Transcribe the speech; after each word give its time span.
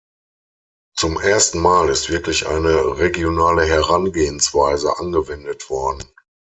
Zum 0.95 1.19
ersten 1.19 1.59
Mal 1.59 1.89
ist 1.89 2.09
wirklich 2.09 2.47
eine 2.47 2.97
regionale 2.97 3.67
Herangehensweise 3.67 4.97
angewendet 4.97 5.69
worden. 5.69 6.09